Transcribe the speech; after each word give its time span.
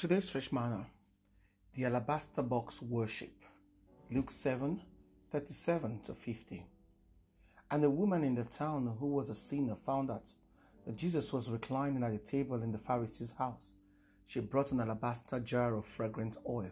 Today's 0.00 0.30
fresh 0.30 0.50
manna, 0.50 0.86
the 1.74 1.84
alabaster 1.84 2.40
box 2.40 2.80
worship, 2.80 3.34
Luke 4.10 4.30
7 4.30 4.80
37 5.30 6.00
to 6.06 6.14
50. 6.14 6.64
And 7.70 7.84
a 7.84 7.90
woman 7.90 8.24
in 8.24 8.34
the 8.34 8.44
town 8.44 8.96
who 8.98 9.08
was 9.08 9.28
a 9.28 9.34
sinner 9.34 9.74
found 9.74 10.10
out 10.10 10.30
that 10.86 10.96
Jesus 10.96 11.34
was 11.34 11.50
reclining 11.50 12.02
at 12.02 12.14
a 12.14 12.16
table 12.16 12.62
in 12.62 12.72
the 12.72 12.78
Pharisee's 12.78 13.32
house. 13.32 13.74
She 14.24 14.40
brought 14.40 14.72
an 14.72 14.80
alabaster 14.80 15.38
jar 15.38 15.76
of 15.76 15.84
fragrant 15.84 16.38
oil 16.48 16.70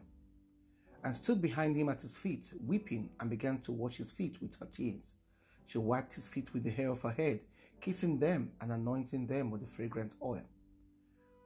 and 1.04 1.14
stood 1.14 1.42
behind 1.42 1.76
him 1.76 1.90
at 1.90 2.00
his 2.00 2.16
feet, 2.16 2.46
weeping, 2.66 3.10
and 3.20 3.28
began 3.28 3.58
to 3.58 3.72
wash 3.72 3.98
his 3.98 4.10
feet 4.10 4.40
with 4.40 4.58
her 4.58 4.68
tears. 4.74 5.16
She 5.66 5.76
wiped 5.76 6.14
his 6.14 6.28
feet 6.28 6.54
with 6.54 6.64
the 6.64 6.70
hair 6.70 6.88
of 6.88 7.02
her 7.02 7.10
head, 7.10 7.40
kissing 7.78 8.20
them 8.20 8.52
and 8.58 8.72
anointing 8.72 9.26
them 9.26 9.50
with 9.50 9.60
the 9.60 9.66
fragrant 9.66 10.14
oil. 10.22 10.44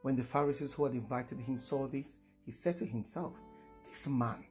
When 0.03 0.17
the 0.17 0.23
Pharisees 0.23 0.73
who 0.73 0.85
had 0.85 0.95
invited 0.95 1.39
him 1.39 1.57
saw 1.57 1.87
this, 1.87 2.17
he 2.45 2.51
said 2.51 2.77
to 2.79 2.85
himself, 2.85 3.35
This 3.89 4.07
man, 4.09 4.45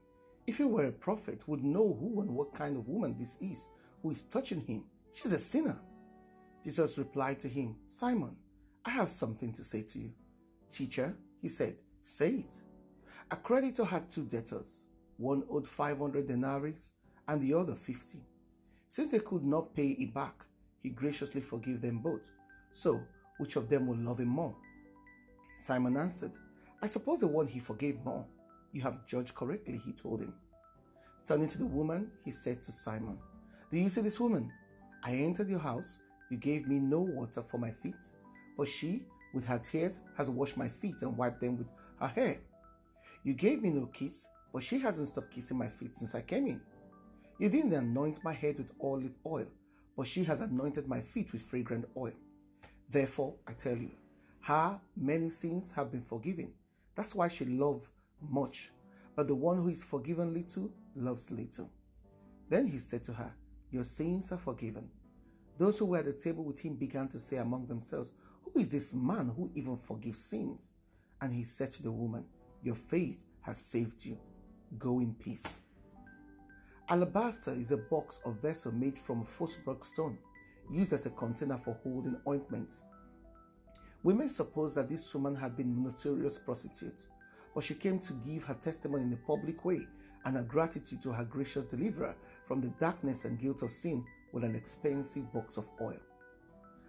if 0.48 0.58
he 0.58 0.64
were 0.64 0.86
a 0.86 0.92
prophet, 0.92 1.48
would 1.48 1.64
know 1.64 1.98
who 2.00 2.22
and 2.22 2.32
what 2.32 2.56
kind 2.56 2.78
of 2.78 2.88
woman 2.88 3.16
this 3.20 3.38
is 3.42 3.70
who 4.02 4.12
is 4.12 4.24
touching 4.24 4.62
him. 4.62 4.86
She's 5.14 5.34
a 5.34 5.40
sinner. 5.40 5.78
Jesus 6.64 6.98
replied 6.98 7.40
to 7.42 7.48
him, 7.50 7.76
Simon, 7.88 8.36
I 8.86 8.92
have 8.92 9.10
something 9.10 9.54
to 9.54 9.64
say 9.64 9.82
to 9.84 10.00
you. 10.00 10.12
Teacher, 10.72 11.16
he 11.42 11.50
said, 11.50 11.76
Say 12.04 12.30
it. 12.30 12.58
A 13.30 13.36
creditor 13.36 13.86
had 13.86 14.10
two 14.10 14.26
debtors. 14.26 14.84
One 15.18 15.44
owed 15.50 15.68
500 15.68 16.28
denarii 16.28 16.76
and 17.28 17.42
the 17.42 17.54
other 17.54 17.76
50. 17.76 18.20
Since 18.88 19.12
they 19.12 19.20
could 19.20 19.44
not 19.44 19.76
pay 19.76 19.90
it 19.90 20.14
back, 20.14 20.46
he 20.82 20.90
graciously 20.90 21.42
forgave 21.42 21.82
them 21.82 22.00
both. 22.00 22.32
So, 22.74 23.02
which 23.38 23.56
of 23.56 23.70
them 23.70 23.88
will 23.88 23.98
love 23.98 24.20
him 24.20 24.30
more? 24.30 24.56
Simon 25.62 25.96
answered, 25.96 26.32
I 26.82 26.88
suppose 26.88 27.20
the 27.20 27.28
one 27.28 27.46
he 27.46 27.60
forgave 27.60 28.04
more. 28.04 28.26
You 28.72 28.82
have 28.82 29.06
judged 29.06 29.36
correctly, 29.36 29.80
he 29.86 29.92
told 29.92 30.22
him. 30.22 30.34
Turning 31.24 31.48
to 31.50 31.60
the 31.60 31.68
woman, 31.68 32.10
he 32.26 32.32
said 32.32 32.64
to 32.64 32.72
Simon, 32.72 33.20
Do 33.72 33.78
you 33.78 33.88
see 33.88 34.02
this 34.02 34.20
woman? 34.20 34.52
I 35.04 35.14
entered 35.14 35.50
your 35.50 35.60
house, 35.60 36.00
you 36.32 36.38
gave 36.38 36.68
me 36.68 36.80
no 36.80 37.02
water 37.02 37.44
for 37.44 37.60
my 37.60 37.70
feet, 37.70 38.10
but 38.58 38.68
she, 38.68 39.04
with 39.36 39.46
her 39.46 39.60
tears, 39.60 40.00
has 40.18 40.32
washed 40.32 40.58
my 40.58 40.68
feet 40.68 41.04
and 41.04 41.16
wiped 41.16 41.42
them 41.42 41.60
with 41.60 41.68
her 42.00 42.08
hair. 42.08 42.40
You 43.24 43.36
gave 43.36 43.62
me 43.62 43.70
no 43.70 43.86
kiss, 43.86 44.28
but 44.52 44.64
she 44.64 44.80
hasn't 44.80 45.10
stopped 45.10 45.32
kissing 45.32 45.60
my 45.60 45.70
feet 45.70 45.96
since 45.96 46.16
I 46.16 46.22
came 46.22 46.48
in. 46.48 46.62
You 47.38 47.50
didn't 47.50 47.74
anoint 47.74 48.24
my 48.24 48.34
head 48.34 48.58
with 48.58 48.72
olive 48.82 49.14
oil, 49.28 49.46
but 49.96 50.08
she 50.08 50.24
has 50.24 50.42
anointed 50.42 50.88
my 50.88 51.02
feet 51.02 51.32
with 51.32 51.44
fragrant 51.44 51.86
oil. 51.96 52.14
Therefore, 52.90 53.36
I 53.48 53.54
tell 53.54 53.78
you, 53.78 53.92
her 54.52 54.82
many 54.98 55.30
sins 55.30 55.72
have 55.72 55.92
been 55.92 56.02
forgiven. 56.02 56.52
That's 56.96 57.16
why 57.16 57.30
she 57.30 57.46
loved 57.46 57.88
much. 58.20 58.72
But 59.16 59.28
the 59.28 59.36
one 59.36 59.58
who 59.58 59.70
is 59.70 59.82
forgiven 59.82 60.34
little 60.34 60.70
loves 60.94 61.32
little. 61.32 61.70
Then 62.50 62.68
he 62.68 62.78
said 62.78 63.06
to 63.06 63.14
her, 63.14 63.34
Your 63.72 63.86
sins 63.86 64.32
are 64.34 64.38
forgiven. 64.38 64.90
Those 65.58 65.80
who 65.80 65.86
were 65.86 66.00
at 66.00 66.06
the 66.06 66.14
table 66.14 66.44
with 66.44 66.60
him 66.60 66.76
began 66.76 67.08
to 67.10 67.20
say 67.20 67.38
among 67.38 67.68
themselves, 67.68 68.12
Who 68.44 68.60
is 68.60 68.68
this 68.68 68.94
man 68.94 69.32
who 69.34 69.50
even 69.56 69.78
forgives 69.78 70.26
sins? 70.26 70.72
And 71.22 71.34
he 71.34 71.46
said 71.46 71.72
to 71.76 71.84
the 71.84 71.92
woman, 71.92 72.26
Your 72.62 72.76
faith 72.76 73.24
has 73.42 73.58
saved 73.58 74.04
you. 74.04 74.18
Go 74.78 75.00
in 75.00 75.14
peace. 75.14 75.62
Alabaster 76.90 77.54
is 77.54 77.72
a 77.72 77.78
box 77.78 78.20
or 78.26 78.34
vessel 78.34 78.74
made 78.74 79.00
from 79.00 79.24
phosphoric 79.24 79.86
stone, 79.86 80.18
used 80.70 80.92
as 80.92 81.06
a 81.06 81.12
container 81.12 81.58
for 81.58 81.78
holding 81.84 82.18
ointment. 82.28 82.80
We 84.04 84.14
may 84.14 84.28
suppose 84.28 84.76
that 84.76 84.90
this 84.90 85.14
woman 85.14 85.36
had 85.36 85.56
been 85.56 85.72
a 85.72 85.88
notorious 85.88 86.40
prostitute, 86.40 87.06
but 87.54 87.64
she 87.64 87.76
came 87.76 88.00
to 88.00 88.14
give 88.26 88.44
her 88.46 88.56
testimony 88.56 89.04
in 89.04 89.14
a 89.14 89.28
public 89.28 89.64
way 89.64 89.86
and 90.26 90.36
her 90.36 90.44
gratitude 90.44 91.02
to 91.04 91.12
her 91.12 91.26
gracious 91.26 91.66
deliverer 91.66 92.16
from 92.46 92.62
the 92.62 92.70
darkness 92.80 93.26
and 93.26 93.40
guilt 93.40 93.62
of 93.62 93.72
sin 93.72 94.04
with 94.34 94.44
an 94.44 94.56
expensive 94.56 95.32
box 95.34 95.58
of 95.58 95.70
oil. 95.80 96.00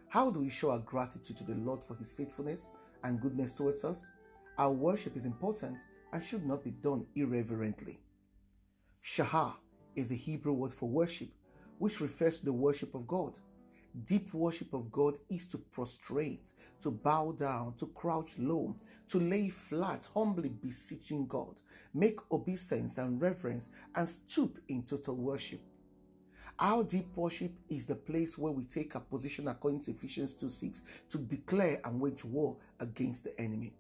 How 0.09 0.31
do 0.31 0.41
we 0.41 0.51
show 0.51 0.71
our 0.71 0.79
gratitude 0.79 1.37
to 1.39 1.45
the 1.45 1.55
Lord 1.55 1.83
for 1.83 1.97
his 1.97 2.13
faithfulness 2.13 2.71
and 3.03 3.21
goodness 3.21 3.53
towards 3.53 3.85
us? 3.85 4.11
Our 4.59 4.71
worship 4.71 5.17
is 5.17 5.25
important 5.25 5.79
and 6.13 6.23
should 6.23 6.47
not 6.47 6.63
be 6.65 6.71
done 6.71 7.07
irreverently. 7.17 8.01
Shachah 9.03 9.55
is 9.97 10.11
a 10.11 10.15
Hebrew 10.15 10.53
word 10.53 10.73
for 10.73 10.89
worship, 10.89 11.29
which 11.79 12.01
refers 12.01 12.39
to 12.39 12.45
the 12.45 12.53
worship 12.53 12.95
of 12.95 13.07
God. 13.07 13.39
Deep 14.05 14.33
worship 14.33 14.73
of 14.73 14.91
God 14.91 15.19
is 15.29 15.47
to 15.49 15.59
prostrate, 15.59 16.53
to 16.83 16.91
bow 16.91 17.33
down, 17.33 17.75
to 17.79 17.87
crouch 17.89 18.33
low, 18.39 18.75
to 19.09 19.21
lay 19.21 19.51
flat, 19.51 20.09
humbly 20.15 20.49
beseeching 20.49 21.27
God, 21.27 21.61
make 21.93 22.19
obeisance 22.31 22.97
and 22.97 23.21
reverence, 23.21 23.69
and 23.95 24.09
stoop 24.09 24.59
in 24.69 24.83
total 24.85 25.15
worship. 25.17 25.61
Our 26.59 26.85
deep 26.85 27.15
worship 27.17 27.53
is 27.69 27.87
the 27.87 27.95
place 27.95 28.39
where 28.39 28.53
we 28.53 28.65
take 28.65 28.95
a 28.95 29.01
position 29.01 29.49
according 29.49 29.83
to 29.83 29.91
Ephesians 29.91 30.33
2 30.35 30.49
6 30.49 30.81
to 31.11 31.19
declare 31.19 31.81
and 31.85 32.01
wage 32.01 32.25
war 32.25 32.57
against 32.81 33.25
the 33.25 33.39
enemy. 33.39 33.75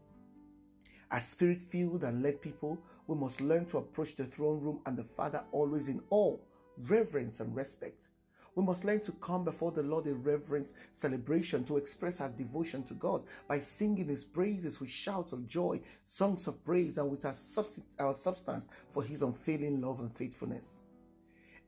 As 1.10 1.28
spirit 1.28 1.62
filled 1.62 2.04
and 2.04 2.22
led 2.22 2.42
people, 2.42 2.78
we 3.06 3.14
must 3.14 3.40
learn 3.40 3.66
to 3.66 3.78
approach 3.78 4.16
the 4.16 4.24
throne 4.24 4.60
room 4.60 4.80
and 4.84 4.96
the 4.96 5.04
Father 5.04 5.44
always 5.52 5.88
in 5.88 6.02
awe, 6.10 6.36
reverence, 6.78 7.40
and 7.40 7.54
respect. 7.54 8.08
We 8.54 8.62
must 8.62 8.84
learn 8.84 9.00
to 9.00 9.12
come 9.12 9.44
before 9.44 9.72
the 9.72 9.82
Lord 9.82 10.06
in 10.06 10.22
reverence, 10.22 10.74
celebration, 10.92 11.64
to 11.64 11.78
express 11.78 12.20
our 12.20 12.28
devotion 12.28 12.82
to 12.84 12.94
God 12.94 13.22
by 13.48 13.60
singing 13.60 14.08
His 14.08 14.24
praises 14.24 14.78
with 14.78 14.90
shouts 14.90 15.32
of 15.32 15.48
joy, 15.48 15.80
songs 16.04 16.46
of 16.46 16.62
praise, 16.64 16.98
and 16.98 17.10
with 17.10 17.24
our, 17.24 17.34
our 17.98 18.14
substance 18.14 18.68
for 18.90 19.02
His 19.02 19.22
unfailing 19.22 19.80
love 19.80 20.00
and 20.00 20.14
faithfulness. 20.14 20.80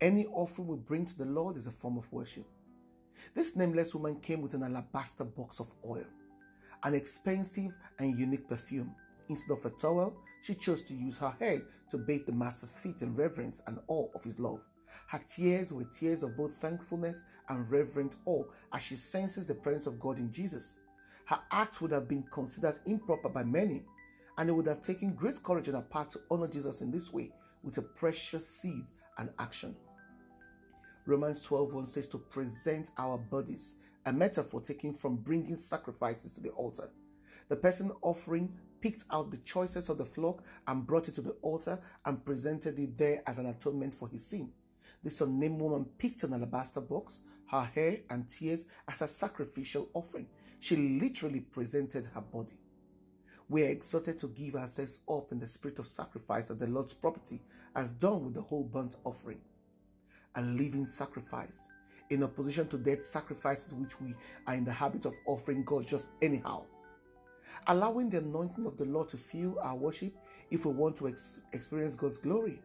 Any 0.01 0.27
offering 0.27 0.69
we 0.69 0.77
bring 0.77 1.07
to 1.07 1.17
the 1.17 1.25
Lord 1.25 1.57
is 1.57 1.67
a 1.67 1.71
form 1.71 1.97
of 1.97 2.13
worship. 2.13 2.45
This 3.35 3.57
nameless 3.57 3.95
woman 3.95 4.21
came 4.21 4.43
with 4.43 4.53
an 4.53 4.63
alabaster 4.63 5.25
box 5.25 5.61
of 5.61 5.73
oil, 5.87 6.05
an 6.83 6.95
expensive 6.95 7.75
and 7.99 8.19
unique 8.19 8.47
perfume. 8.47 8.95
Instead 9.31 9.57
of 9.57 9.65
a 9.65 9.71
towel, 9.71 10.15
she 10.43 10.55
chose 10.55 10.83
to 10.83 10.95
use 10.95 11.17
her 11.17 11.35
head 11.41 11.63
to 11.91 11.97
bathe 11.97 12.27
the 12.27 12.33
Master's 12.33 12.79
feet 12.79 13.01
in 13.01 13.15
reverence 13.15 13.63
and 13.67 13.79
awe 13.89 14.09
of 14.15 14.23
his 14.23 14.39
love. 14.39 14.61
Her 15.09 15.21
tears 15.27 15.73
were 15.73 15.85
tears 15.85 16.23
of 16.23 16.37
both 16.37 16.55
thankfulness 16.55 17.25
and 17.49 17.71
reverent 17.71 18.17
awe 18.25 18.45
as 18.73 18.83
she 18.83 18.97
senses 18.97 19.47
the 19.47 19.55
presence 19.55 19.87
of 19.87 20.01
God 20.01 20.19
in 20.19 20.33
Jesus. 20.33 20.79
Her 21.27 21.41
acts 21.51 21.81
would 21.81 21.93
have 21.93 22.09
been 22.09 22.25
considered 22.31 22.81
improper 22.87 23.29
by 23.29 23.45
many, 23.45 23.85
and 24.37 24.49
it 24.49 24.53
would 24.53 24.67
have 24.67 24.83
taken 24.83 25.15
great 25.15 25.43
courage 25.43 25.69
on 25.69 25.75
her 25.75 25.83
part 25.83 26.11
to 26.11 26.21
honor 26.31 26.49
Jesus 26.49 26.81
in 26.81 26.91
this 26.91 27.13
way 27.13 27.31
with 27.63 27.79
a 27.79 27.83
precious 27.83 28.49
seed 28.49 28.85
and 29.19 29.31
action. 29.39 29.77
Romans 31.07 31.41
12:1 31.41 31.87
says 31.87 32.09
to 32.09 32.19
present 32.19 32.91
our 32.99 33.19
bodies, 33.19 33.77
a 34.07 34.13
metaphor 34.13 34.61
taken 34.61 34.93
from 34.93 35.17
bringing 35.17 35.57
sacrifices 35.57 36.33
to 36.33 36.41
the 36.41 36.51
altar. 36.51 36.91
The 37.49 37.57
person 37.57 37.93
offering 38.03 38.53
picked 38.81 39.05
out 39.11 39.31
the 39.31 39.39
choicest 39.39 39.89
of 39.89 39.99
the 39.99 40.05
flock 40.05 40.43
and 40.67 40.87
brought 40.87 41.09
it 41.09 41.15
to 41.15 41.23
the 41.23 41.37
altar 41.43 41.81
and 42.05 42.25
presented 42.25 42.79
it 42.79 42.99
there 42.99 43.23
as 43.27 43.39
an 43.39 43.47
atonement 43.47 43.95
for 43.95 44.09
his 44.09 44.27
sin. 44.27 44.53
This 45.05 45.21
unnamed 45.21 45.61
woman 45.61 45.85
picked 45.99 46.23
an 46.25 46.33
alabaster 46.33 46.81
box, 46.81 47.21
her 47.51 47.65
hair 47.75 47.99
and 48.09 48.29
tears 48.29 48.65
as 48.89 49.03
a 49.03 49.09
sacrificial 49.09 49.91
offering. 49.93 50.27
She 50.61 50.77
literally 50.77 51.41
presented 51.41 52.07
her 52.15 52.23
body. 52.23 52.59
We 53.51 53.65
are 53.65 53.69
exhorted 53.69 54.19
to 54.21 54.29
give 54.29 54.57
ourselves 54.57 55.01
up 55.07 55.31
in 55.31 55.39
the 55.39 55.47
spirit 55.47 55.79
of 55.79 55.87
sacrifice 55.87 56.51
as 56.51 56.57
the 56.57 56.67
Lord's 56.67 56.95
property, 56.95 57.43
as 57.77 57.93
done 57.93 58.25
with 58.25 58.35
the 58.35 58.41
whole 58.41 58.65
burnt 58.65 58.97
offering. 59.05 59.43
A 60.37 60.41
living 60.41 60.87
sacrifice, 60.87 61.69
in 62.09 62.23
opposition 62.23 62.67
to 62.69 62.79
dead 62.79 63.05
sacrifices 63.05 63.75
which 63.75 64.01
we 64.01 64.15
are 64.47 64.55
in 64.55 64.65
the 64.65 64.73
habit 64.73 65.05
of 65.05 65.13
offering 65.27 65.65
God 65.65 65.87
just 65.87 66.09
anyhow. 66.23 66.63
Allowing 67.67 68.09
the 68.09 68.19
anointing 68.19 68.65
of 68.65 68.79
the 68.79 68.87
Lord 68.87 69.11
to 69.11 69.19
fill 69.19 69.59
our 69.61 69.77
worship 69.77 70.15
if 70.51 70.65
we 70.65 70.73
want 70.73 70.97
to 70.97 71.09
ex- 71.09 71.41
experience 71.53 71.95
God's 71.95 72.19
glory. 72.19 72.63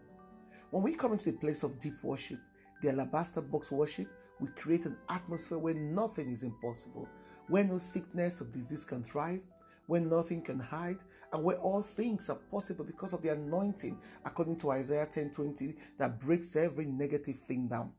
When 0.71 0.83
we 0.83 0.94
come 0.94 1.13
into 1.13 1.31
the 1.31 1.38
place 1.38 1.63
of 1.63 1.80
deep 1.80 1.95
worship, 2.04 2.39
the 2.81 2.89
alabaster 2.89 3.42
box 3.42 3.71
worship, 3.71 4.07
we 4.39 4.50
create 4.50 4.86
an 4.86 4.98
atmosphere 5.10 5.57
where 5.57 5.74
nothing 5.74 6.31
is 6.31 6.44
impossible, 6.44 7.07
where 7.48 7.63
no 7.63 7.80
sickness 7.80 8.39
or 8.39 8.45
disease 8.45 8.86
can 8.86 9.04
thrive, 9.04 9.42
where 9.88 10.01
nothing 10.01 10.44
can 10.44 10.60
hide, 10.60 11.00
and 11.33 11.44
where 11.44 11.57
all 11.57 11.81
things 11.81 12.30
are 12.30 12.38
possible 12.51 12.86
because 12.86 13.13
of 13.13 13.24
the 13.24 13.30
anointing, 13.30 14.00
according 14.24 14.57
to 14.57 14.69
Isaiah 14.69 15.07
10:20, 15.07 15.75
that 15.98 16.19
breaks 16.19 16.56
every 16.56 16.86
negative 16.86 17.39
thing 17.39 17.68
down. 17.68 17.92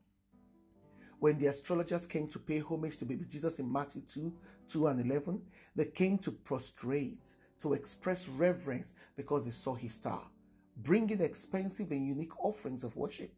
When 1.19 1.37
the 1.37 1.47
astrologers 1.47 2.07
came 2.07 2.29
to 2.29 2.39
pay 2.39 2.59
homage 2.59 2.97
to 2.97 3.05
baby 3.05 3.25
Jesus 3.25 3.59
in 3.59 3.69
Matthew 3.69 4.01
2, 4.03 4.33
2 4.69 4.87
and 4.87 5.01
11, 5.01 5.41
they 5.75 5.85
came 5.85 6.17
to 6.19 6.31
prostrate, 6.31 7.35
to 7.59 7.73
express 7.73 8.29
reverence 8.29 8.93
because 9.17 9.43
they 9.43 9.51
saw 9.51 9.75
his 9.75 9.93
star 9.93 10.23
bringing 10.77 11.21
expensive 11.21 11.91
and 11.91 12.07
unique 12.07 12.37
offerings 12.43 12.83
of 12.83 12.95
worship. 12.95 13.33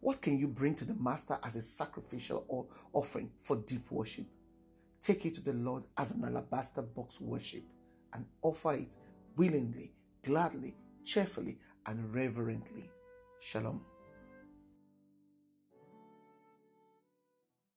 What 0.00 0.20
can 0.20 0.38
you 0.38 0.48
bring 0.48 0.74
to 0.76 0.84
the 0.84 0.94
Master 0.94 1.38
as 1.44 1.56
a 1.56 1.62
sacrificial 1.62 2.44
or 2.48 2.66
offering 2.92 3.30
for 3.40 3.56
deep 3.56 3.90
worship? 3.90 4.26
Take 5.00 5.26
it 5.26 5.34
to 5.34 5.40
the 5.40 5.52
Lord 5.52 5.84
as 5.96 6.12
an 6.12 6.24
alabaster 6.24 6.82
box 6.82 7.20
worship 7.20 7.64
and 8.12 8.24
offer 8.42 8.72
it 8.72 8.96
willingly 9.36 9.92
gladly, 10.22 10.74
cheerfully, 11.04 11.58
and 11.86 12.14
reverently. 12.14 12.90
Shalom. 13.40 13.91